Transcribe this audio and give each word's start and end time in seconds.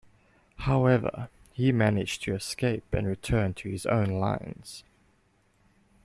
However 0.55 1.29
he 1.51 1.71
managed 1.71 2.23
to 2.23 2.33
escape 2.33 2.91
and 2.91 3.05
return 3.05 3.53
to 3.53 3.69
his 3.69 3.85
own 3.85 4.07
lines. 4.19 4.83